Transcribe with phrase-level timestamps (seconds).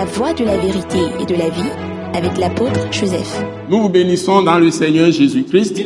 [0.00, 1.68] La voie de la vérité et de la vie
[2.14, 3.44] avec l'apôtre Joseph.
[3.68, 5.78] Nous vous bénissons dans le Seigneur Jésus-Christ.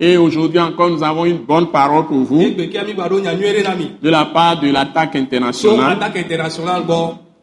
[0.00, 2.42] Et aujourd'hui encore, nous avons une bonne parole pour vous.
[2.42, 5.96] De la part de l'attaque internationale,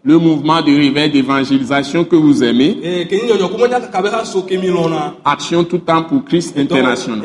[0.04, 5.14] le mouvement de réveil d'évangélisation que vous aimez, lɔna.
[5.24, 7.22] Action tout temps pour Christ international.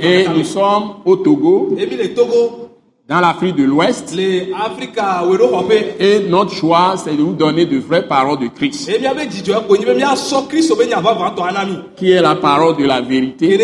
[0.00, 2.65] Et nous sommes au Togo, Emi le Togo
[3.08, 4.52] dans l'Afrique de l'Ouest, et
[6.28, 8.90] notre choix, c'est de vous donner de vraies paroles de Christ,
[11.96, 13.56] qui est la parole de la vérité,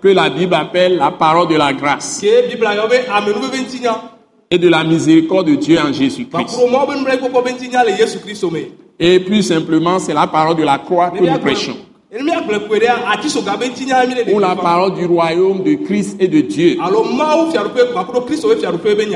[0.00, 2.56] que la Bible appelle la parole de la grâce et
[4.58, 6.58] de la miséricorde de Dieu en Jésus-Christ.
[8.98, 11.76] Et plus simplement, c'est la parole de la croix que nous prêchons,
[14.34, 16.76] ou la parole du royaume de Christ et de Dieu.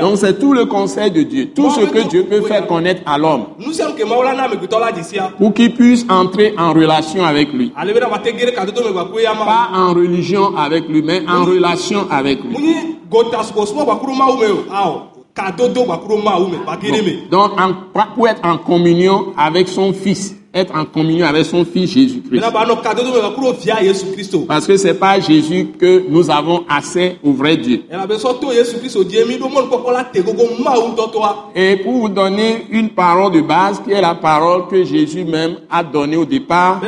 [0.01, 3.17] Donc c'est tout le conseil de Dieu, tout ce que Dieu peut faire connaître à
[3.17, 3.45] l'homme
[4.93, 5.31] dzisia.
[5.37, 7.71] pour qu'il puisse entrer en relation avec lui.
[9.35, 9.45] Ma.
[9.45, 12.55] Pas en religion avec lui, mais en relation avec lui.
[17.31, 17.73] Donc en-
[18.15, 22.43] pour être en communion avec son Fils, être en communion avec son Fils Jésus-Christ.
[24.47, 27.83] Parce que c'est pas Jésus que nous avons accès au vrai Dieu.
[31.55, 35.57] Et pour vous donner une parole de base, qui est la parole que Jésus même
[35.69, 36.81] a donnée au départ,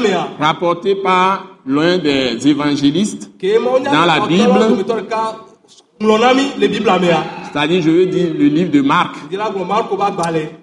[0.00, 0.28] mea.
[0.38, 4.84] rapportée par l'un des évangélistes, Dans la Bible.
[7.52, 9.16] C'est-à-dire, je veux dire, le livre de Marc.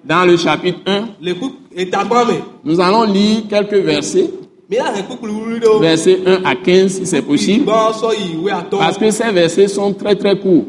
[0.05, 2.33] Dans le chapitre 1, le ku etagbã me.
[2.63, 4.29] nous allons lire quelques versets,
[5.81, 10.65] Versets 1 à 15 si c'est possible, parce que ces versets sont très très courts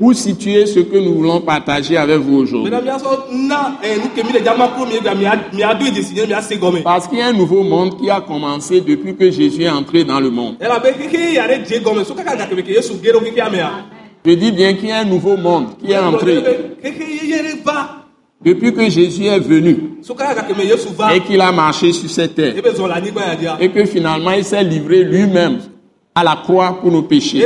[0.00, 2.72] pour situer ce que nous voulons partager avec vous aujourd'hui.
[2.74, 4.00] Eh.
[6.82, 10.02] Parce qu'il y a un nouveau monde qui a commencé depuis que Jésus est entré
[10.02, 10.56] dans le monde.
[14.26, 16.42] Je dis bien qu'il y a un nouveau monde qui est entré
[18.44, 19.98] Depuis que Jésus est venu
[21.14, 22.54] et qu'il a marché sur cette terre.
[23.60, 25.60] Et que finalement il s'est livré lui-même
[26.14, 27.40] à la croix pour nos péchés,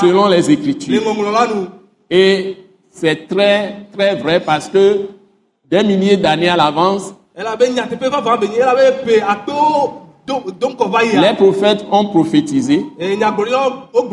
[0.00, 1.02] selon les Le Écritures.
[2.08, 2.56] Et
[2.90, 5.00] c'est très, très vrai parce que
[5.68, 7.44] des milliers d'années à l'avance, les
[11.36, 12.86] prophètes ont prophétisé,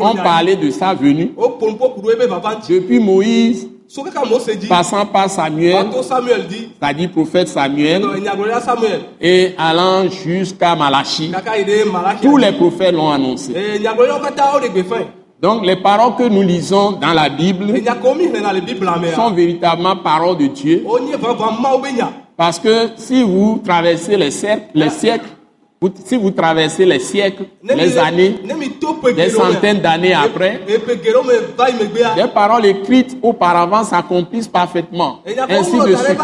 [0.00, 1.32] ont parlé de sa venue.
[2.68, 3.68] Depuis Moïse,
[4.68, 5.86] Passant par Samuel,
[6.80, 8.02] c'est-à-dire prophète Samuel,
[9.20, 11.30] et allant jusqu'à Malaki.
[12.22, 13.52] tous les prophètes l'ont annoncé.
[15.42, 17.74] Donc les paroles que nous lisons dans la Bible
[19.14, 20.86] sont véritablement paroles de Dieu.
[22.36, 24.30] Parce que si vous traversez les
[24.74, 25.26] les siècles
[25.82, 27.44] vous- si vous traversez les siècles,
[27.74, 28.34] les le- années,
[29.16, 30.60] des centaines d'années après,
[32.14, 35.18] des paroles écrites auparavant s'accomplissent parfaitement,
[35.58, 36.18] ainsi de suite.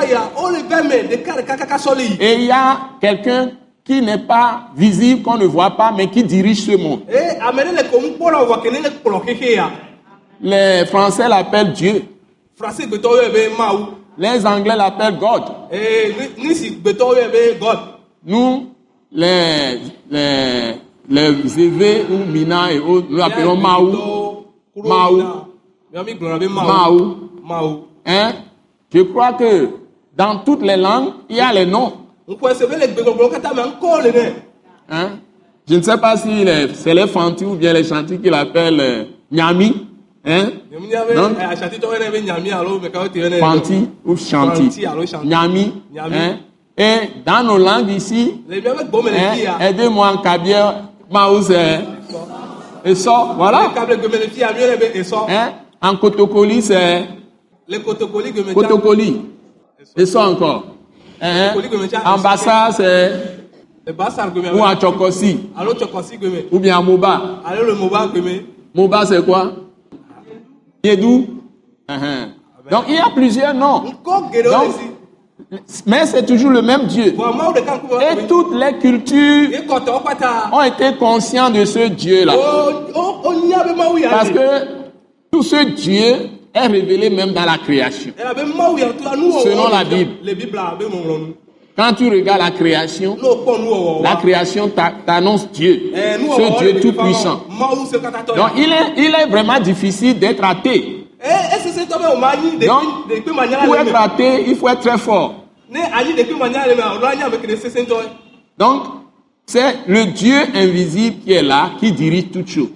[2.20, 3.50] Et il y a quelqu'un
[3.84, 7.00] qui n'est pas visible, qu'on ne voit pas, mais qui dirige ce monde.
[9.56, 9.70] Ya.
[10.40, 12.02] Les Français l'appellent Dieu,
[14.18, 15.42] les Anglais l'appellent God.
[18.24, 18.66] Nous,
[19.12, 19.78] les,
[20.10, 20.74] les,
[21.08, 23.92] les ou Mina et autres, nous l'appelons Maou.
[24.76, 25.22] Maou.
[26.66, 27.16] Maou.
[27.44, 27.76] Mawu.
[28.06, 28.32] Hein?
[28.92, 29.68] Je crois que
[30.16, 31.92] dans toutes les langues, il y a les noms.
[34.90, 35.10] Hein?
[35.68, 38.80] Je ne sais pas si les- c'est les Fanti ou bien les Chantis qui l'appellent
[38.80, 39.86] euh, Nyami.
[40.24, 40.50] Hein?
[41.10, 41.14] Eh.
[43.38, 44.70] Fanti ou Chanti.
[45.24, 45.72] Nyami.
[45.92, 46.16] Nyami.
[46.16, 46.38] Hein?
[46.78, 49.68] Et dans nos langues ici, hein, ya.
[49.68, 51.80] aidez-moi en Kabia, Maou c'est
[52.84, 53.68] Essor, voilà.
[53.68, 55.26] Le kable gbeme le fi ya miɔnɛ be esɔ.
[55.28, 55.52] Hein?
[55.82, 57.06] En Kotokoli, c'est
[57.66, 58.54] Le kotokoli tsa.
[58.54, 59.22] Kotokoli.
[59.96, 60.66] Et ça encore.
[61.20, 61.54] Hein?
[62.04, 63.38] En Bassa, c'est
[64.54, 65.40] ou en Chokosi,
[66.52, 67.20] ou bien en Moba.
[68.74, 69.52] Moba c'est quoi?
[70.84, 71.26] Yedou.
[71.88, 72.28] Hein,
[72.70, 73.82] Donc, il y a plusieurs noms.
[74.04, 74.32] Donc.
[75.86, 77.14] Mais c'est toujours le même Dieu.
[77.14, 79.48] Et toutes les cultures
[80.52, 82.34] ont été conscients de ce Dieu-là.
[82.36, 84.66] O o o nya be Mawu ya Parce que
[85.32, 88.12] tout ce Dieu est révélé même dans la création.
[89.42, 90.12] Selon la le- Bible.
[91.76, 93.16] Quand tu regardes la création,
[94.02, 97.42] la création t'a- t'annonce Dieu, ɛɛ ce Dieu tout-puissant.
[98.36, 100.97] Donc il est, il est vraiment difficile d'être athée.
[102.66, 102.84] Donc,
[103.64, 105.44] pour être athée, il faut être très fort.
[108.58, 108.82] Donc,
[109.46, 112.68] c'est le Dieu invisible qui est là, qui dirige toutes choses.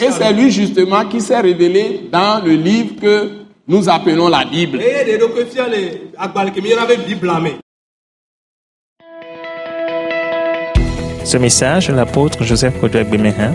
[0.00, 3.30] Et c'est lui justement qui s'est révélé dans le livre que
[3.66, 4.78] nous appelons la Bible.
[4.78, 4.84] me
[11.24, 13.54] Ce message de l'apôtre Joseph Kodouak Bemehin